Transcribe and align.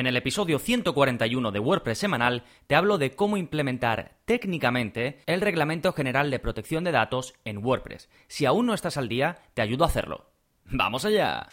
En 0.00 0.06
el 0.06 0.16
episodio 0.16 0.58
141 0.58 1.52
de 1.52 1.58
WordPress 1.58 1.98
semanal 1.98 2.44
te 2.66 2.74
hablo 2.74 2.96
de 2.96 3.14
cómo 3.14 3.36
implementar 3.36 4.16
técnicamente 4.24 5.20
el 5.26 5.42
Reglamento 5.42 5.92
General 5.92 6.30
de 6.30 6.38
Protección 6.38 6.84
de 6.84 6.90
Datos 6.90 7.34
en 7.44 7.62
WordPress. 7.62 8.08
Si 8.26 8.46
aún 8.46 8.64
no 8.64 8.72
estás 8.72 8.96
al 8.96 9.10
día, 9.10 9.42
te 9.52 9.60
ayudo 9.60 9.84
a 9.84 9.88
hacerlo. 9.88 10.30
¡Vamos 10.70 11.04
allá! 11.04 11.50